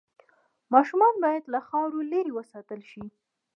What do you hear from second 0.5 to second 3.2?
ماشومان باید له خاورو لرې وساتل شي۔